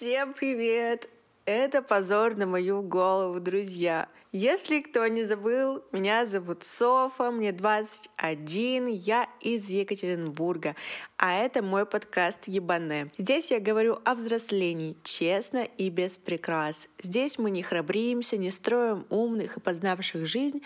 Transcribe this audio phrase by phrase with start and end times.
[0.00, 1.10] Всем привет!
[1.44, 4.08] Это позор на мою голову, друзья.
[4.32, 10.74] Если кто не забыл, меня зовут Софа, мне 21, я из Екатеринбурга,
[11.18, 13.12] а это мой подкаст Ебане.
[13.18, 16.88] Здесь я говорю о взрослении, честно и без прикрас.
[17.02, 20.62] Здесь мы не храбримся, не строим умных и познавших жизнь,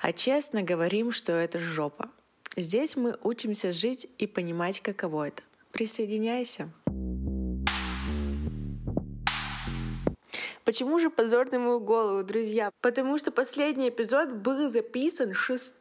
[0.00, 2.10] а честно говорим, что это жопа.
[2.56, 5.42] Здесь мы учимся жить и понимать, каково это.
[5.72, 6.70] Присоединяйся.
[10.66, 12.72] Почему же позор мою голову, друзья?
[12.80, 15.74] Потому что последний эпизод был записан 6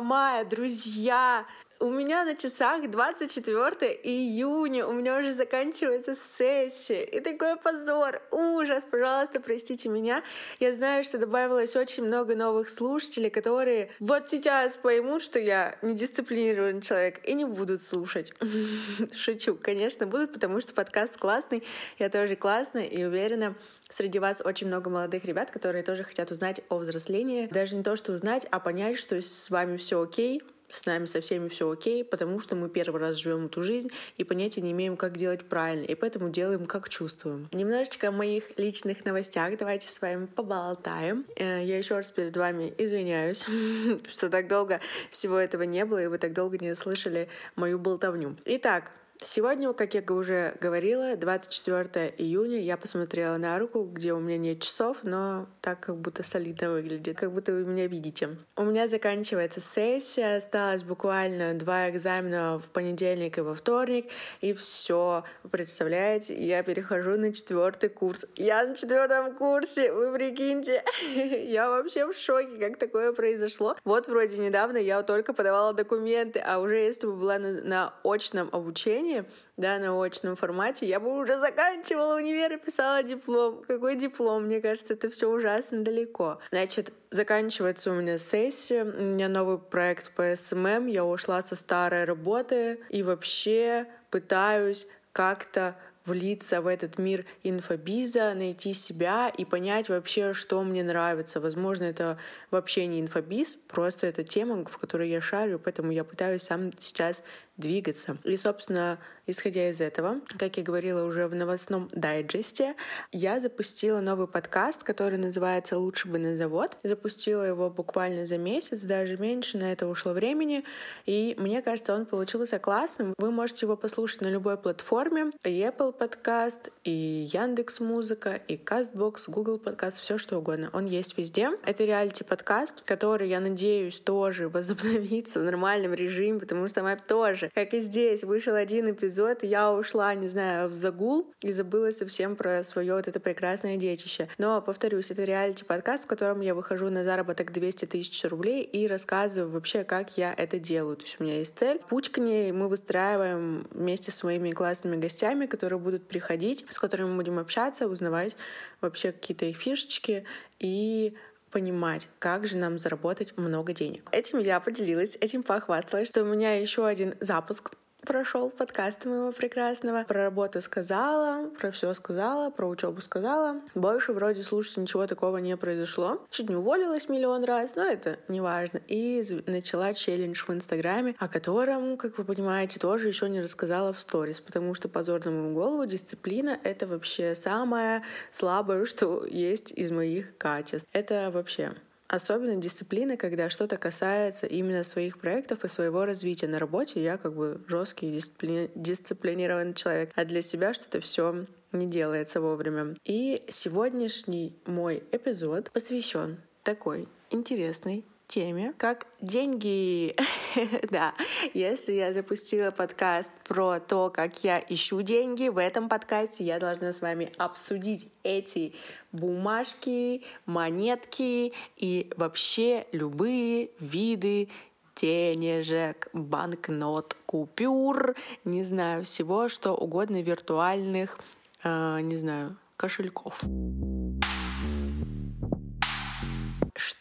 [0.00, 1.44] мая, друзья.
[1.80, 7.04] У меня на часах 24 июня, у меня уже заканчивается сессия.
[7.04, 10.24] И такой позор, ужас, пожалуйста, простите меня.
[10.58, 16.82] Я знаю, что добавилось очень много новых слушателей, которые вот сейчас поймут, что я недисциплинированный
[16.82, 18.32] человек и не будут слушать.
[19.16, 21.62] Шучу, конечно, будут, потому что подкаст классный,
[22.00, 23.54] я тоже классная и уверена,
[23.88, 27.46] Среди вас очень много молодых ребят, которые тоже хотят узнать о взрослении.
[27.46, 31.20] Даже не то, что узнать, а понять, что с вами все окей, с нами со
[31.20, 34.96] всеми все окей, потому что мы первый раз живем эту жизнь и понятия не имеем,
[34.96, 37.48] как делать правильно, и поэтому делаем, как чувствуем.
[37.52, 41.24] Немножечко о моих личных новостях давайте с вами поболтаем.
[41.36, 43.46] Э, я еще раз перед вами извиняюсь,
[44.10, 48.36] что так долго всего этого не было, и вы так долго не слышали мою болтовню.
[48.44, 54.38] Итак, Сегодня, как я уже говорила, 24 июня, я посмотрела на руку, где у меня
[54.38, 58.36] нет часов, но так как будто солидно выглядит, как будто вы меня видите.
[58.56, 64.06] У меня заканчивается сессия, осталось буквально два экзамена в понедельник и во вторник,
[64.40, 65.24] и все.
[65.50, 68.24] Представляете, я перехожу на четвертый курс.
[68.36, 70.84] Я на четвертом курсе, вы прикиньте.
[71.48, 73.76] Я вообще в шоке, как такое произошло.
[73.84, 79.07] Вот вроде недавно я только подавала документы, а уже если бы была на, очном обучении,
[79.08, 79.24] обучении,
[79.56, 83.62] да, на очном формате, я бы уже заканчивала универ и писала диплом.
[83.66, 84.44] Какой диплом?
[84.44, 86.38] Мне кажется, это все ужасно далеко.
[86.50, 92.04] Значит, заканчивается у меня сессия, у меня новый проект по SMM, я ушла со старой
[92.04, 95.74] работы и вообще пытаюсь как-то
[96.08, 101.38] влиться в этот мир инфобиза, найти себя и понять вообще, что мне нравится.
[101.38, 102.18] Возможно, это
[102.50, 107.22] вообще не инфобиз, просто это тема, в которой я шарю, поэтому я пытаюсь сам сейчас
[107.58, 108.16] двигаться.
[108.24, 112.76] И, собственно, исходя из этого, как я говорила уже в новостном дайджесте,
[113.12, 116.76] я запустила новый подкаст, который называется «Лучше бы на завод».
[116.82, 120.64] Запустила его буквально за месяц, даже меньше, на это ушло времени,
[121.04, 123.12] и мне кажется, он получился классным.
[123.18, 129.24] Вы можете его послушать на любой платформе, и Apple подкаст, и Яндекс Музыка, и Castbox,
[129.26, 130.70] Google подкаст, все что угодно.
[130.72, 131.50] Он есть везде.
[131.66, 137.47] Это реалити подкаст, который, я надеюсь, тоже возобновится в нормальном режиме, потому что мы тоже
[137.54, 142.36] как и здесь, вышел один эпизод, я ушла, не знаю, в загул и забыла совсем
[142.36, 144.28] про свое вот это прекрасное детище.
[144.38, 149.50] Но, повторюсь, это реалити-подкаст, в котором я выхожу на заработок 200 тысяч рублей и рассказываю
[149.50, 150.96] вообще, как я это делаю.
[150.96, 151.80] То есть у меня есть цель.
[151.88, 157.10] Путь к ней мы выстраиваем вместе с своими классными гостями, которые будут приходить, с которыми
[157.10, 158.36] мы будем общаться, узнавать
[158.80, 160.24] вообще какие-то их фишечки
[160.58, 161.14] и
[161.50, 164.08] понимать, как же нам заработать много денег.
[164.12, 167.72] Этим я поделилась, этим похвасталась, что у меня еще один запуск
[168.08, 170.04] прошел подкаст моего прекрасного.
[170.04, 173.60] Про работу сказала, про все сказала, про учебу сказала.
[173.74, 176.24] Больше вроде слушать ничего такого не произошло.
[176.30, 178.80] Чуть не уволилась миллион раз, но это не важно.
[178.88, 184.00] И начала челлендж в Инстаграме, о котором, как вы понимаете, тоже еще не рассказала в
[184.00, 189.90] сторис, потому что позор на мою голову, дисциплина— это вообще самое слабое, что есть из
[189.90, 190.88] моих качеств.
[190.92, 191.74] Это вообще
[192.08, 196.48] Особенно дисциплина, когда что-то касается именно своих проектов и своего развития.
[196.48, 198.70] На работе я как бы жесткий дисциплини...
[198.74, 202.96] дисциплинированный человек, а для себя что-то все не делается вовремя.
[203.04, 210.14] И сегодняшний мой эпизод посвящен такой интересной теме, как деньги.
[210.90, 211.14] да,
[211.54, 216.92] если я запустила подкаст про то, как я ищу деньги, в этом подкасте я должна
[216.92, 218.74] с вами обсудить эти
[219.10, 224.48] бумажки, монетки и вообще любые виды
[224.94, 228.14] денежек, банкнот, купюр,
[228.44, 231.18] не знаю, всего, что угодно виртуальных,
[231.64, 233.40] э, не знаю, кошельков.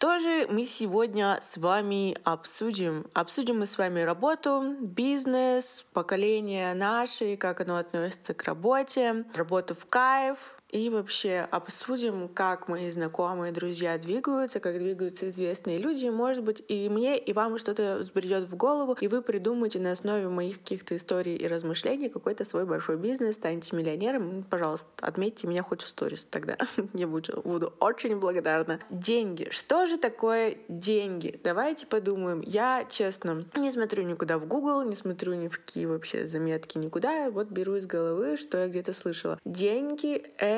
[0.08, 3.08] Что же мы сегодня с вами обсудим?
[3.12, 9.86] Обсудим мы с вами работу, бизнес, поколение наше, как оно относится к работе, работу в
[9.86, 10.38] кайф,
[10.70, 16.08] и вообще обсудим, как мои знакомые друзья двигаются, как двигаются известные люди.
[16.08, 20.28] Может быть, и мне, и вам что-то взбредет в голову, и вы придумаете на основе
[20.28, 24.46] моих каких-то историй и размышлений какой-то свой большой бизнес, станете миллионером.
[24.50, 26.58] Пожалуйста, отметьте меня хоть в сторис тогда.
[26.94, 28.80] Я буду, буду очень благодарна.
[28.90, 29.48] Деньги.
[29.52, 31.40] Что же такое деньги?
[31.44, 32.42] Давайте подумаем.
[32.42, 37.30] Я, честно, не смотрю никуда в Google, не смотрю ни в какие вообще заметки, никуда.
[37.30, 39.40] Вот беру из головы, что я где-то слышала.
[39.46, 40.57] Деньги— это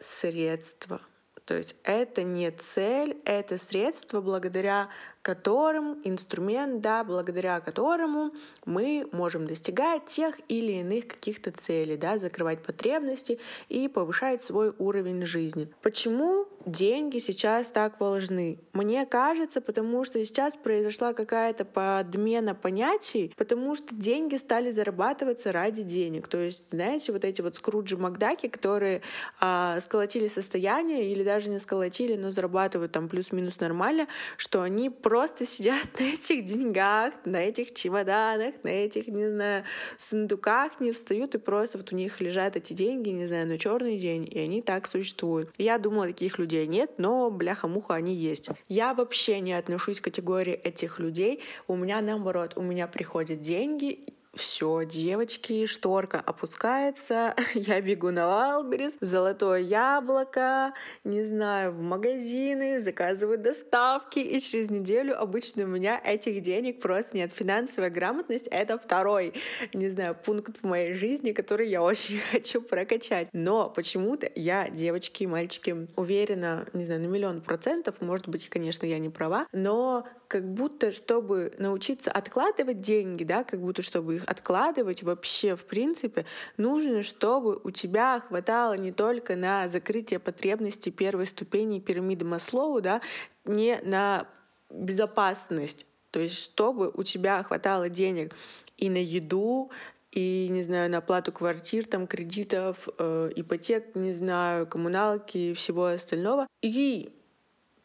[0.00, 1.00] средство.
[1.44, 4.88] То есть это не цель, это средство, благодаря
[5.22, 8.32] которым, инструмент, да, благодаря которому
[8.64, 15.24] мы можем достигать тех или иных каких-то целей, да, закрывать потребности и повышать свой уровень
[15.24, 15.68] жизни.
[15.82, 18.58] Почему деньги сейчас так важны?
[18.72, 25.82] Мне кажется, потому что сейчас произошла какая-то подмена понятий, потому что деньги стали зарабатываться ради
[25.82, 26.28] денег.
[26.28, 29.02] То есть, знаете, вот эти вот Скруджи Макдаки, которые
[29.40, 34.06] а, сколотили состояние или даже не сколотили, но зарабатывают там плюс-минус нормально,
[34.36, 39.64] что они просто сидят на этих деньгах, на этих чемоданах, на этих, не знаю,
[39.96, 43.98] сундуках, не встают и просто вот у них лежат эти деньги, не знаю, на черный
[43.98, 45.50] день, и они так существуют.
[45.58, 48.48] Я думала, таких людей людей нет, но бляха-муха они есть.
[48.68, 51.40] Я вообще не отношусь к категории этих людей.
[51.66, 54.00] У меня наоборот, у меня приходят деньги,
[54.34, 60.72] все, девочки, шторка опускается, я бегу на Валберис, в Золотое Яблоко,
[61.04, 67.16] не знаю, в магазины, заказываю доставки, и через неделю обычно у меня этих денег просто
[67.16, 67.32] нет.
[67.32, 69.34] Финансовая грамотность— это второй,
[69.74, 73.28] не знаю, пункт в моей жизни, который я очень хочу прокачать.
[73.32, 78.86] Но почему-то я, девочки и мальчики, уверена, не знаю, на миллион процентов, может быть, конечно,
[78.86, 84.24] я не права, но как будто, чтобы научиться откладывать деньги, да, как будто, чтобы их
[84.24, 86.24] откладывать вообще, в принципе,
[86.56, 93.02] нужно, чтобы у тебя хватало не только на закрытие потребностей первой ступени пирамиды Маслоу, да,
[93.44, 94.26] не на
[94.70, 98.34] безопасность, то есть чтобы у тебя хватало денег
[98.78, 99.70] и на еду,
[100.12, 105.86] и, не знаю, на оплату квартир, там, кредитов, э, ипотек, не знаю, коммуналки и всего
[105.86, 106.46] остального.
[106.62, 107.12] И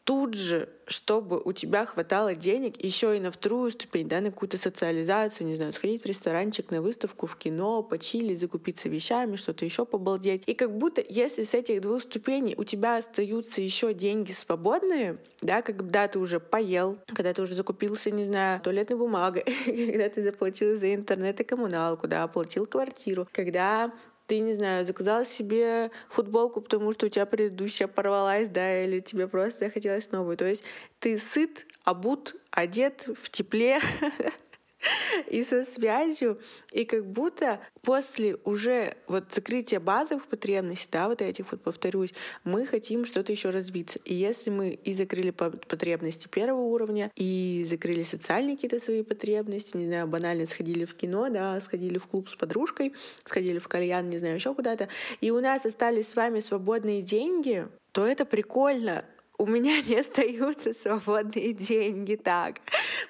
[0.08, 4.56] тут же, чтобы у тебя хватало денег еще и на вторую ступень, да, на какую-то
[4.56, 9.84] социализацию, не знаю, сходить в ресторанчик, на выставку, в кино, почили, закупиться вещами, что-то еще
[9.84, 10.44] побалдеть.
[10.46, 15.60] И как будто если с этих двух ступеней у тебя остаются еще деньги свободные, да,
[15.60, 20.74] когда ты уже поел, когда ты уже закупился, не знаю, туалетной бумагой, когда ты заплатил
[20.78, 23.92] за интернет и коммуналку, да, оплатил квартиру, когда
[24.28, 29.26] ты, не знаю, заказал себе футболку, потому что у тебя предыдущая порвалась, да, или тебе
[29.26, 30.36] просто захотелось новую.
[30.36, 30.62] То есть
[31.00, 33.80] ты сыт, обут, одет в тепле,
[35.30, 36.40] и со связью,
[36.72, 42.12] и как будто после уже вот закрытия базовых потребностей, да, вот этих вот повторюсь,
[42.44, 43.98] мы хотим что-то еще развиться.
[44.04, 49.86] И если мы и закрыли потребности первого уровня, и закрыли социальные какие-то свои потребности, не
[49.86, 54.18] знаю, банально сходили в кино, да, сходили в клуб с подружкой, сходили в кальян, не
[54.18, 54.88] знаю, еще куда-то,
[55.20, 59.04] и у нас остались с вами свободные деньги, то это прикольно
[59.38, 62.56] у меня не остаются свободные деньги так.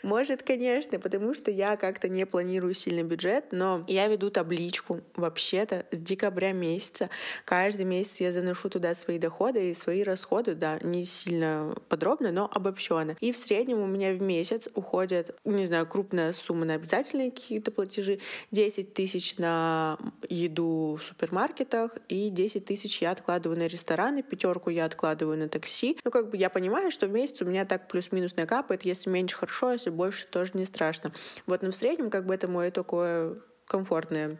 [0.03, 5.87] Может, конечно, потому что я как-то не планирую сильный бюджет, но я веду табличку вообще-то
[5.91, 7.09] с декабря месяца.
[7.47, 12.51] Каждый месяц я заношу туда свои доходы и свои расходы, да, не сильно подробно, но
[12.53, 13.17] обобщенно.
[13.21, 17.71] И в среднем у меня в месяц уходит, не знаю, крупная сумма на обязательные какие-то
[17.71, 18.21] платежи,
[18.51, 24.85] 10 тысяч на еду в супермаркетах и 10 тысяч я откладываю на рестораны, пятерку я
[24.85, 25.99] откладываю на такси.
[26.05, 29.37] Ну, как бы я понимаю, что в месяц у меня так плюс-минус накапает, если меньше
[29.37, 31.13] хорошо, если больше тоже не страшно.
[31.47, 34.39] Вот, но в среднем как бы это мое такое комфортное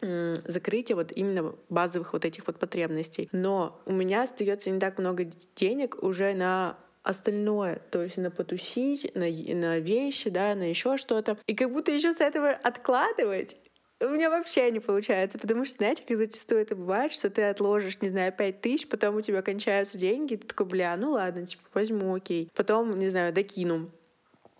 [0.00, 3.28] закрытие вот именно базовых вот этих вот потребностей.
[3.30, 9.14] Но у меня остается не так много денег уже на остальное, то есть на потусить,
[9.14, 11.38] на, на вещи, да, на еще что-то.
[11.46, 13.56] И как будто еще с этого откладывать
[14.02, 18.00] у меня вообще не получается, потому что, знаете, как зачастую это бывает, что ты отложишь,
[18.00, 21.46] не знаю, пять тысяч, потом у тебя кончаются деньги, и ты такой, бля, ну ладно,
[21.46, 22.50] типа, возьму, окей.
[22.54, 23.90] Потом, не знаю, докину.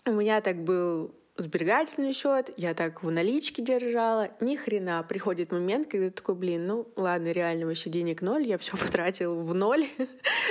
[0.05, 5.03] У меня так был сберегательный счет, я так в наличке держала, ни хрена.
[5.07, 9.39] Приходит момент, когда ты такой, блин, ну ладно, реально вообще денег ноль, я все потратил
[9.39, 9.87] в ноль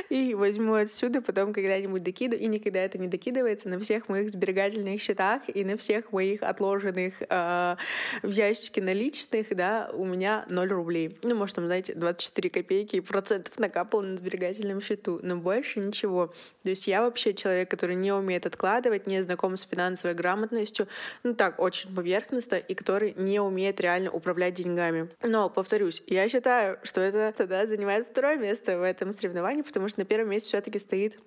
[0.08, 5.00] и возьму отсюда, потом когда-нибудь докиду, и никогда это не докидывается на всех моих сберегательных
[5.00, 7.76] счетах и на всех моих отложенных э,
[8.22, 11.16] в ящике наличных, да, у меня 0 рублей.
[11.22, 16.34] Ну, может, там, знаете, 24 копейки и процентов накапало на сберегательном счету, но больше ничего.
[16.64, 20.88] То есть я вообще человек, который не умеет откладывать, не знаком с финансовой грамотностью, полностью,
[21.22, 25.08] ну так, очень поверхностно, и который не умеет реально управлять деньгами.
[25.22, 30.00] Но, повторюсь, я считаю, что это тогда занимает второе место в этом соревновании, потому что
[30.00, 31.18] на первом месте все таки стоит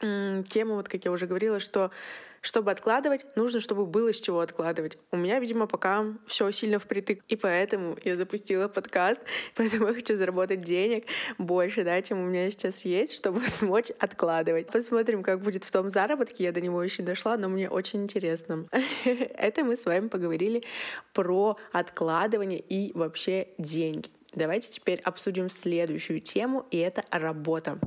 [0.00, 1.90] тема, вот как я уже говорила, что
[2.46, 4.98] чтобы откладывать, нужно, чтобы было с чего откладывать.
[5.10, 7.24] У меня, видимо, пока все сильно впритык.
[7.28, 9.20] И поэтому я запустила подкаст,
[9.56, 11.06] поэтому я хочу заработать денег
[11.38, 14.68] больше, да, чем у меня сейчас есть, чтобы смочь откладывать.
[14.68, 16.44] Посмотрим, как будет в том заработке.
[16.44, 18.66] Я до него еще не дошла, но мне очень интересно.
[19.04, 20.62] Это мы с вами поговорили
[21.12, 24.08] про откладывание и вообще деньги.
[24.34, 27.78] Давайте теперь обсудим следующую тему, и это работа.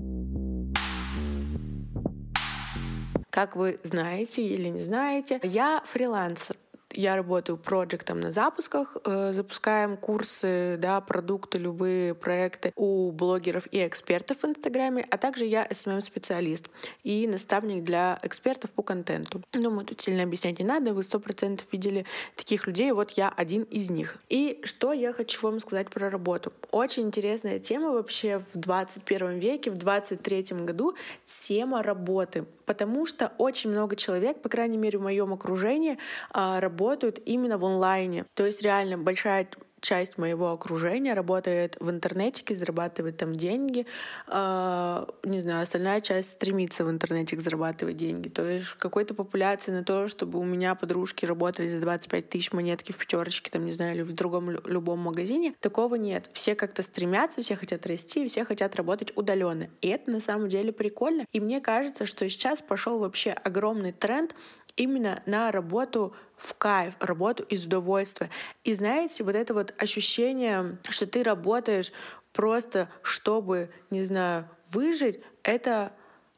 [3.30, 6.56] Как вы знаете или не знаете, я фрилансер
[6.94, 13.86] я работаю проектом на запусках, э, запускаем курсы, да, продукты, любые проекты у блогеров и
[13.86, 16.66] экспертов в Инстаграме, а также я SMM-специалист
[17.04, 19.42] и наставник для экспертов по контенту.
[19.54, 22.06] Думаю, тут сильно объяснять не надо, вы сто процентов видели
[22.36, 24.18] таких людей, вот я один из них.
[24.30, 26.52] И что я хочу вам сказать про работу.
[26.72, 30.96] Очень интересная тема вообще в 21 веке, в 23 году,
[31.26, 35.98] тема работы, потому что очень много человек, по крайней мере в моем окружении,
[36.32, 38.26] а, работают работают именно в онлайне.
[38.36, 39.48] То есть реально большая
[39.82, 43.86] часть моего окружения работает в интернете, зарабатывает там деньги.
[44.28, 48.30] Э, не знаю, остальная часть стремится в интернете зарабатывать деньги.
[48.30, 52.92] То есть какой-то популяции на то, чтобы у меня подружки работали за 25 тысяч монетки
[52.92, 56.30] в пятерочке, там, не знаю, или в другом любом магазине, такого нет.
[56.34, 59.70] Все как-то стремятся, все хотят расти, все хотят работать удаленно.
[59.82, 61.26] И это на самом деле прикольно.
[61.32, 64.36] И мне кажется, что сейчас пошел вообще огромный тренд
[64.76, 68.30] именно на работу в кайф, работу из удовольствия.
[68.64, 71.92] И знаете, вот это вот ощущение, что ты работаешь
[72.34, 75.94] просто, чтобы, не знаю, выжить, это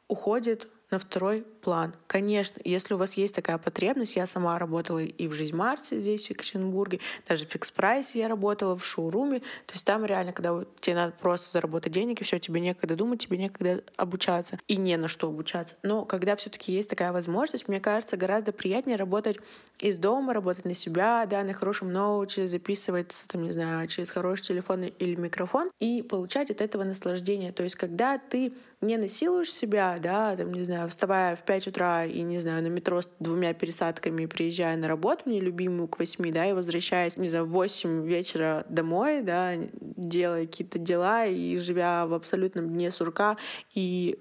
[0.08, 1.94] уходит на второй план.
[2.06, 6.26] Конечно, если у вас есть такая потребность, я сама работала и в Жизнь Марсе здесь,
[6.26, 9.40] в Екатеринбурге, даже в Фикс Прайсе я работала, в шоуруме.
[9.40, 13.20] То есть там реально, когда тебе надо просто заработать денег, и все, тебе некогда думать,
[13.20, 14.58] тебе некогда обучаться.
[14.66, 15.76] И не на что обучаться.
[15.82, 19.38] Но когда все таки есть такая возможность, мне кажется, гораздо приятнее работать
[19.78, 24.46] из дома, работать на себя, да, на хорошем ноуте, записывать, там, не знаю, через хороший
[24.46, 27.52] телефон или микрофон, и получать от этого наслаждение.
[27.52, 32.04] То есть когда ты не насилуешь себя, да, там, не знаю, вставая в 5 утра
[32.04, 36.32] и, не знаю, на метро с двумя пересадками, приезжая на работу, мне любимую к 8,
[36.32, 42.06] да, и возвращаясь, не знаю, в 8 вечера домой, да, делая какие-то дела и живя
[42.06, 43.36] в абсолютном дне сурка
[43.74, 44.18] и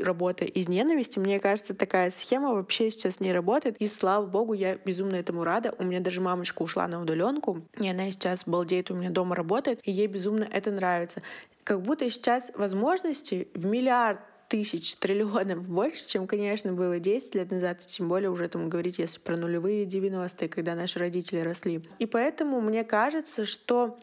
[0.00, 1.18] работая из ненависти.
[1.18, 3.76] Мне кажется, такая схема вообще сейчас не работает.
[3.78, 5.72] И слава богу, я безумно этому рада.
[5.78, 9.80] У меня даже мамочка ушла на удаленку, и она сейчас балдеет, у меня дома работает,
[9.84, 11.22] и ей безумно это нравится
[11.64, 14.18] как будто сейчас возможностей в миллиард
[14.50, 19.20] тысяч, триллионов больше, чем, конечно, было 10 лет назад, тем более уже там говорить, если
[19.20, 21.84] про нулевые 90-е, когда наши родители росли.
[22.00, 23.96] И поэтому мне кажется, что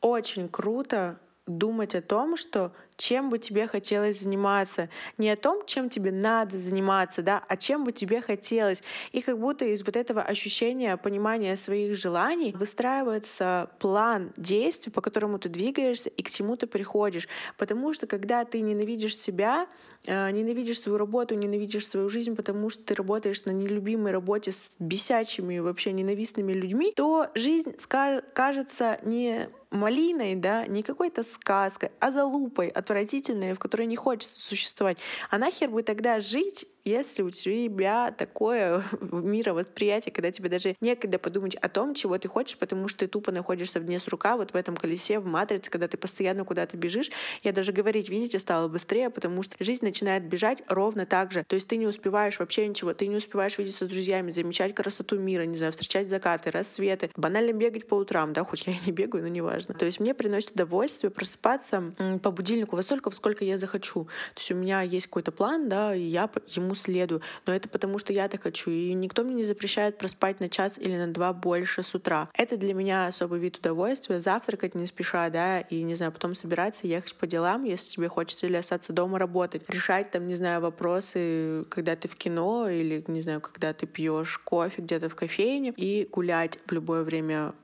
[0.00, 4.88] очень круто думать о том, что чем бы тебе хотелось заниматься.
[5.18, 8.82] Не о том, чем тебе надо заниматься, да, а чем бы тебе хотелось.
[9.12, 15.38] И как будто из вот этого ощущения, понимания своих желаний выстраивается план действий, по которому
[15.38, 17.28] ты двигаешься и к чему ты приходишь.
[17.58, 19.66] Потому что когда ты ненавидишь себя,
[20.06, 24.76] э, ненавидишь свою работу, ненавидишь свою жизнь, потому что ты работаешь на нелюбимой работе с
[24.78, 27.74] бесячими, вообще ненавистными людьми, то жизнь
[28.34, 34.98] кажется не малиной, да, не какой-то сказкой, а залупой, отвратительной, в которой не хочется существовать.
[35.30, 41.54] А нахер бы тогда жить если у тебя такое мировосприятие, когда тебе даже некогда подумать
[41.56, 44.52] о том, чего ты хочешь, потому что ты тупо находишься в дне с рука, вот
[44.52, 47.10] в этом колесе, в матрице, когда ты постоянно куда-то бежишь.
[47.42, 51.44] Я даже говорить, видите, стало быстрее, потому что жизнь начинает бежать ровно так же.
[51.44, 55.18] То есть ты не успеваешь вообще ничего, ты не успеваешь видеться с друзьями, замечать красоту
[55.18, 58.92] мира, не знаю, встречать закаты, рассветы, банально бегать по утрам, да, хоть я и не
[58.92, 59.74] бегаю, но неважно.
[59.74, 64.04] То есть мне приносит удовольствие просыпаться по будильнику во столько, во сколько я захочу.
[64.04, 67.22] То есть у меня есть какой-то план, да, и я ему следую.
[67.46, 68.70] Но это потому, что я так хочу.
[68.70, 72.28] И никто мне не запрещает проспать на час или на два больше с утра.
[72.34, 74.20] Это для меня особый вид удовольствия.
[74.20, 78.46] Завтракать не спеша, да, и, не знаю, потом собираться, ехать по делам, если тебе хочется,
[78.46, 79.62] или остаться дома работать.
[79.68, 84.38] Решать там, не знаю, вопросы, когда ты в кино или, не знаю, когда ты пьешь
[84.38, 87.54] кофе где-то в кофейне и гулять в любое время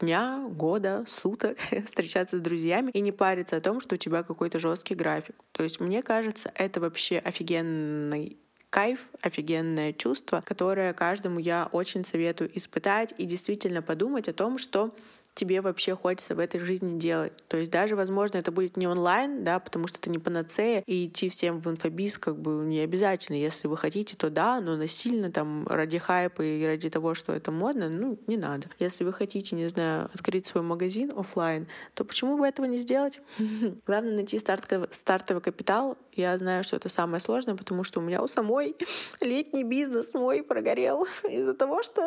[0.00, 4.58] дня, года, суток встречаться с друзьями и не париться о том, что у тебя какой-то
[4.58, 5.36] жесткий график.
[5.52, 8.38] То есть мне кажется, это вообще офигенный
[8.70, 14.94] кайф, офигенное чувство, которое каждому я очень советую испытать и действительно подумать о том, что
[15.40, 17.32] тебе вообще хочется в этой жизни делать.
[17.48, 21.06] То есть даже, возможно, это будет не онлайн, да, потому что это не панацея, и
[21.06, 23.36] идти всем в инфобиз как бы не обязательно.
[23.36, 27.50] Если вы хотите, то да, но насильно там ради хайпа и ради того, что это
[27.50, 28.68] модно, ну, не надо.
[28.78, 33.20] Если вы хотите, не знаю, открыть свой магазин офлайн, то почему бы этого не сделать?
[33.86, 35.96] Главное найти стартовый, стартовый капитал.
[36.12, 38.76] Я знаю, что это самое сложное, потому что у меня у самой
[39.22, 42.02] летний бизнес мой прогорел из-за того, что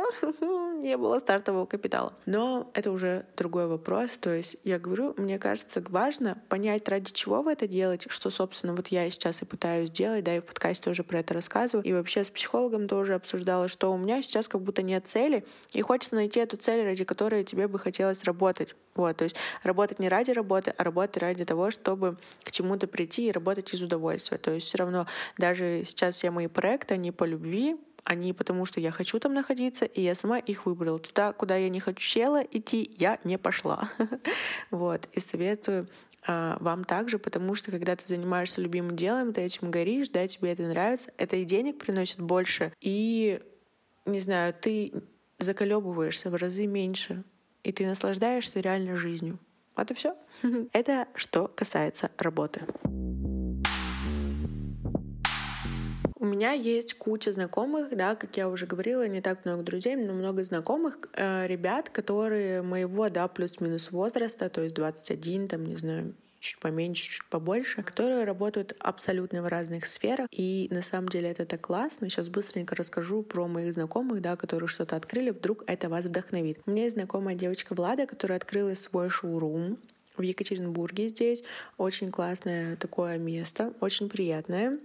[0.77, 2.13] не было стартового капитала.
[2.27, 4.11] Но это уже другой вопрос.
[4.19, 8.73] То есть я говорю, мне кажется, важно понять, ради чего вы это делаете, что, собственно,
[8.73, 11.85] вот я сейчас и пытаюсь сделать, да, и в подкасте тоже про это рассказываю.
[11.85, 15.81] И вообще с психологом тоже обсуждала, что у меня сейчас как будто нет цели, и
[15.81, 18.75] хочется найти эту цель, ради которой тебе бы хотелось работать.
[18.95, 23.27] Вот, то есть работать не ради работы, а работать ради того, чтобы к чему-то прийти
[23.27, 24.37] и работать из удовольствия.
[24.37, 28.79] То есть все равно даже сейчас все мои проекты, они по любви, они потому что
[28.79, 30.99] я хочу там находиться, и я сама их выбрала.
[30.99, 33.89] Туда, куда я не хотела идти, я не пошла.
[34.71, 35.07] Вот.
[35.13, 35.87] И советую
[36.25, 40.51] а, вам также, потому что когда ты занимаешься любимым делом, ты этим горишь, да, тебе
[40.51, 43.41] это нравится, это и денег приносит больше, и,
[44.05, 44.93] не знаю, ты
[45.39, 47.23] заколебываешься в разы меньше,
[47.63, 49.39] и ты наслаждаешься реальной жизнью.
[49.75, 50.15] Вот и все.
[50.73, 52.65] Это что касается работы.
[56.23, 60.13] У меня есть куча знакомых, да, как я уже говорила, не так много друзей, но
[60.13, 66.13] много знакомых э, ребят, которые моего, да, плюс-минус возраста, то есть 21, там, не знаю,
[66.39, 70.29] чуть поменьше, чуть побольше, которые работают абсолютно в разных сферах.
[70.31, 72.09] И на самом деле это так классно.
[72.09, 75.31] Сейчас быстренько расскажу про моих знакомых, да, которые что-то открыли.
[75.31, 76.57] Вдруг это вас вдохновит.
[76.65, 79.77] У меня есть знакомая девочка Влада, которая открыла свой шоурум
[80.15, 81.43] в Екатеринбурге здесь.
[81.77, 84.79] Очень классное такое место, очень приятное.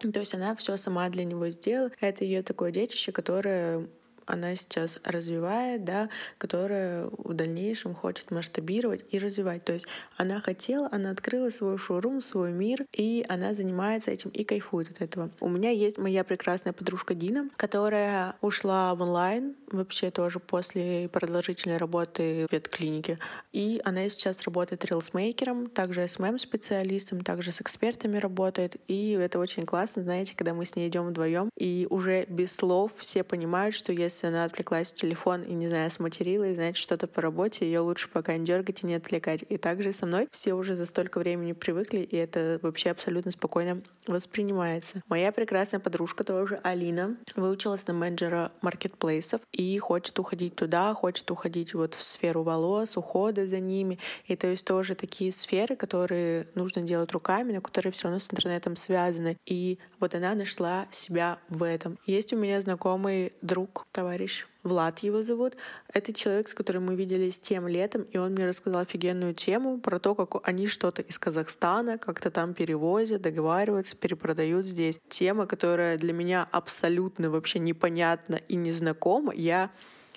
[0.00, 1.90] То есть она все сама для него сделала.
[2.00, 3.86] Это ее такое детище, которое
[4.26, 9.64] она сейчас развивает, да, которая в дальнейшем хочет масштабировать и развивать.
[9.64, 9.86] То есть
[10.16, 15.00] она хотела, она открыла свой шоурум, свой мир, и она занимается этим и кайфует от
[15.00, 15.30] этого.
[15.40, 21.78] У меня есть моя прекрасная подружка Дина, которая ушла в онлайн вообще тоже после продолжительной
[21.78, 23.18] работы в ветклинике.
[23.52, 28.76] И она сейчас работает рилсмейкером, также SMM-специалистом, также с экспертами работает.
[28.88, 32.92] И это очень классно, знаете, когда мы с ней идем вдвоем, и уже без слов
[32.98, 36.82] все понимают, что если если она отвлеклась в телефон и, не знаю, сматерила, и значит
[36.82, 39.44] что-то по работе, ее лучше пока не дергать и не отвлекать.
[39.48, 43.82] И также со мной все уже за столько времени привыкли, и это вообще абсолютно спокойно
[44.06, 45.02] воспринимается.
[45.08, 51.74] Моя прекрасная подружка тоже, Алина, выучилась на менеджера маркетплейсов и хочет уходить туда, хочет уходить
[51.74, 53.98] вот в сферу волос, ухода за ними.
[54.26, 58.26] И то есть тоже такие сферы, которые нужно делать руками, но которые все равно с
[58.30, 59.36] интернетом связаны.
[59.46, 61.98] И вот она нашла себя в этом.
[62.06, 65.56] Есть у меня знакомый друг, товарищ Влад его зовут.
[65.92, 69.98] Это человек, с которым мы виделись тем летом, и он мне рассказал офигенную тему про
[70.00, 74.98] то, как они что-то из Казахстана как-то там перевозят, договариваются, перепродают здесь.
[75.08, 79.32] Тема, которая для меня абсолютно вообще непонятна и незнакома.
[79.34, 79.70] Я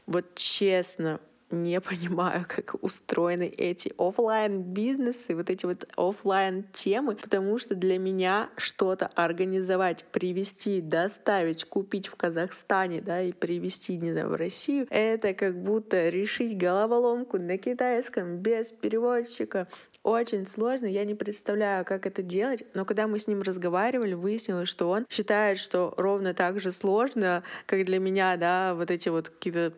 [0.08, 1.20] вот честно
[1.52, 7.98] не понимаю, как устроены эти офлайн бизнесы, вот эти вот офлайн темы, потому что для
[7.98, 14.88] меня что-то организовать, привезти, доставить, купить в Казахстане, да, и привезти, не знаю, в Россию,
[14.90, 19.68] это как будто решить головоломку на китайском без переводчика,
[20.06, 24.70] очень сложно, я не представляю, как это делать, но когда мы с ним разговаривали, выяснилось,
[24.70, 29.30] что он считает, что ровно так же сложно, как для меня, да, вот эти вот
[29.30, 29.74] какие-то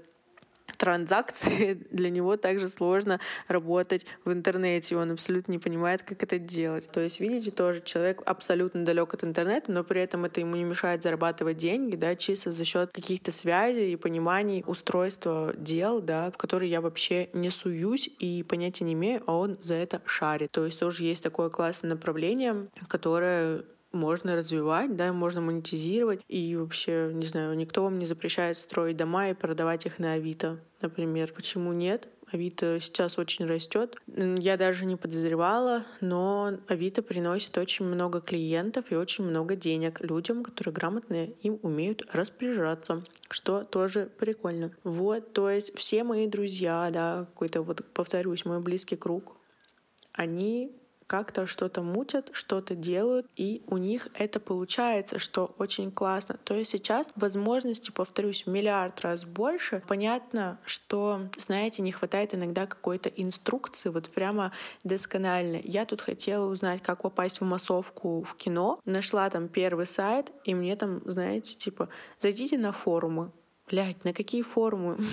[0.77, 4.97] транзакции, для него также сложно работать в интернете.
[4.97, 6.89] Он абсолютно не понимает, как это делать.
[6.89, 10.63] То есть, видите, тоже человек абсолютно далек от интернета, но при этом это ему не
[10.63, 16.37] мешает зарабатывать деньги, да, чисто за счет каких-то связей и пониманий устройства дел, да, в
[16.37, 20.51] которые я вообще не суюсь и понятия не имею, а он за это шарит.
[20.51, 26.21] То есть тоже есть такое классное направление, которое можно развивать, да, можно монетизировать.
[26.27, 30.59] И вообще, не знаю, никто вам не запрещает строить дома и продавать их на Авито,
[30.81, 31.31] например.
[31.33, 32.07] Почему нет?
[32.31, 33.95] Авито сейчас очень растет.
[34.07, 40.43] Я даже не подозревала, но Авито приносит очень много клиентов и очень много денег людям,
[40.43, 44.71] которые грамотно им умеют распоряжаться, что тоже прикольно.
[44.83, 49.37] Вот, то есть все мои друзья, да, какой-то вот, повторюсь, мой близкий круг,
[50.11, 50.75] они
[51.07, 56.37] как-то что-то мутят, что-то делают, и у них это получается, что очень классно.
[56.43, 59.81] То есть сейчас возможности, повторюсь, миллиард раз больше.
[59.87, 64.51] Понятно, что, знаете, не хватает иногда какой-то инструкции, вот прямо
[64.83, 65.59] досконально.
[65.63, 70.53] Я тут хотела узнать, как попасть в массовку в кино, нашла там первый сайт, и
[70.53, 71.89] мне там, знаете, типа,
[72.19, 73.31] зайдите на форумы.
[73.69, 74.97] Блять, на какие форумы?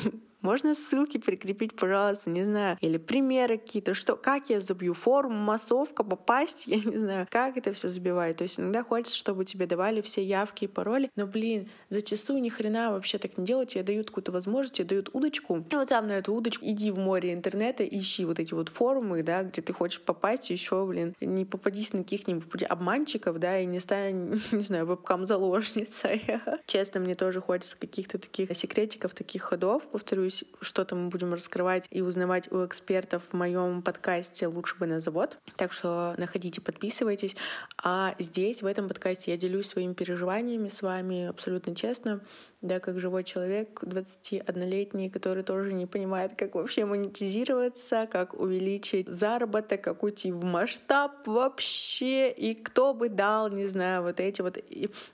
[0.44, 6.04] Можно ссылки прикрепить, пожалуйста, не знаю, или примеры какие-то, что, как я забью форму, массовка,
[6.04, 8.36] попасть, я не знаю, как это все забивать.
[8.36, 12.50] То есть иногда хочется, чтобы тебе давали все явки и пароли, но, блин, зачастую ни
[12.50, 16.08] хрена вообще так не делают, тебе дают какую-то возможность, тебе дают удочку, и вот сам
[16.08, 19.72] на эту удочку иди в море интернета, ищи вот эти вот форумы, да, где ты
[19.72, 24.84] хочешь попасть, еще, блин, не попадись на каких-нибудь обманщиков, да, и не стань, не знаю,
[24.84, 26.22] вебкам заложницей.
[26.66, 32.00] Честно, мне тоже хочется каких-то таких секретиков, таких ходов, повторюсь, что-то мы будем раскрывать и
[32.00, 35.38] узнавать у экспертов в моем подкасте «Лучше бы на завод».
[35.56, 37.36] Так что находите, подписывайтесь.
[37.82, 42.20] А здесь, в этом подкасте, я делюсь своими переживаниями с вами абсолютно честно
[42.64, 49.82] да, как живой человек, 21-летний, который тоже не понимает, как вообще монетизироваться, как увеличить заработок,
[49.82, 54.58] как уйти в масштаб вообще, и кто бы дал, не знаю, вот эти вот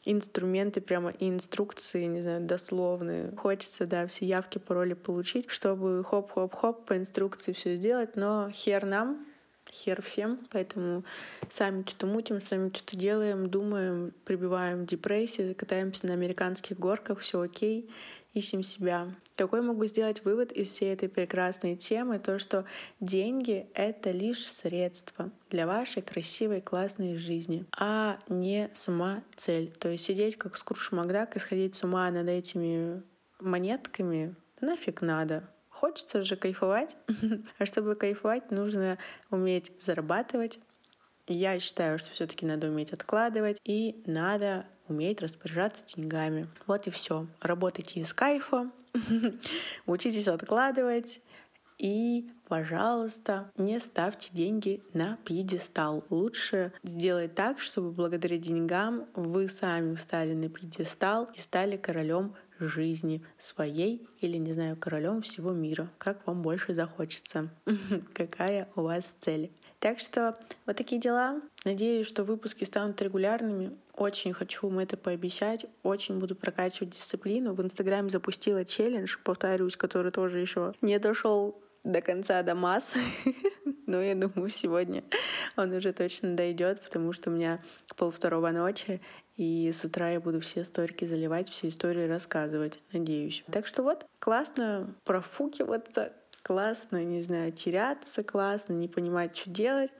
[0.04, 3.34] инструменты, прямо инструкции, не знаю, дословные.
[3.36, 9.26] Хочется, да, все явки, пароли получить, чтобы хоп-хоп-хоп по инструкции все сделать, но хер нам,
[9.68, 10.38] хер всем.
[10.52, 11.02] Поэтому
[11.50, 17.90] сами что-то мутим, сами что-то делаем, думаем, прибиваем депрессии, катаемся на американских горках, все окей,
[18.34, 19.08] ищем себя.
[19.34, 22.20] Какой могу сделать вывод из всей этой прекрасной темы?
[22.20, 22.64] То, что
[23.00, 29.72] деньги— это лишь средство для вашей красивой, классной жизни, а не сама цель.
[29.76, 33.02] То есть сидеть как Скрудж Макдак и сходить с ума над этими
[33.40, 35.48] монетками нафиг надо.
[35.68, 36.96] Хочется же кайфовать.
[37.58, 38.98] а чтобы кайфовать, нужно
[39.30, 40.58] уметь зарабатывать.
[41.26, 46.48] Я считаю, что все-таки надо уметь откладывать и надо уметь распоряжаться деньгами.
[46.66, 47.28] Вот и все.
[47.40, 48.70] Работайте из кайфа,
[49.86, 51.20] учитесь откладывать,
[51.80, 56.04] и, пожалуйста, не ставьте деньги на пьедестал.
[56.10, 63.24] Лучше сделать так, чтобы благодаря деньгам вы сами встали на пьедестал и стали королем жизни
[63.38, 67.50] своей или, не знаю, королем всего мира, как вам больше захочется,
[68.14, 69.50] какая у вас цель.
[69.80, 71.40] Так что вот такие дела.
[71.64, 73.76] Надеюсь, что выпуски станут регулярными.
[73.94, 75.64] Очень хочу вам это пообещать.
[75.82, 77.54] Очень буду прокачивать дисциплину.
[77.54, 82.94] В Инстаграме запустила челлендж, повторюсь, который тоже еще не дошел до конца до масс.
[83.90, 85.02] Но я думаю, сегодня
[85.56, 87.60] он уже точно дойдет, потому что у меня
[87.96, 89.00] пол второго ночи,
[89.36, 93.42] и с утра я буду все сторики заливать, все истории рассказывать, надеюсь.
[93.50, 99.90] Так что вот, классно профукиваться, классно, не знаю, теряться, классно, не понимать, что делать.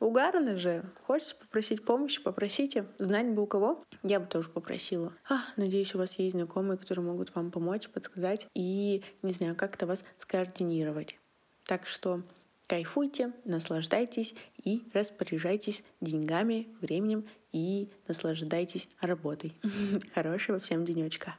[0.00, 0.84] Угарно же.
[1.06, 2.84] Хочется попросить помощи, попросите.
[2.98, 3.82] Знать бы у кого.
[4.02, 5.14] Я бы тоже попросила.
[5.30, 9.86] А, надеюсь, у вас есть знакомые, которые могут вам помочь, подсказать и, не знаю, как-то
[9.86, 11.18] вас скоординировать.
[11.64, 12.22] Так что
[12.70, 19.54] кайфуйте, наслаждайтесь и распоряжайтесь деньгами, временем и наслаждайтесь работой.
[20.14, 21.34] Хорошего всем денечка.